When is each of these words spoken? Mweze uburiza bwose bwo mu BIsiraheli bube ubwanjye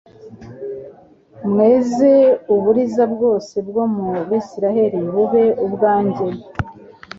Mweze 1.49 2.13
uburiza 2.55 3.03
bwose 3.13 3.55
bwo 3.67 3.83
mu 3.95 4.07
BIsiraheli 4.29 4.99
bube 5.13 5.45
ubwanjye 5.65 6.27